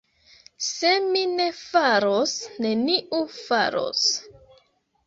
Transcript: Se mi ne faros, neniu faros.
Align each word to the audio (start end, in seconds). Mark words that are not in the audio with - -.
Se 0.67 0.93
mi 1.03 1.21
ne 1.33 1.47
faros, 1.59 2.35
neniu 2.67 3.21
faros. 3.39 4.05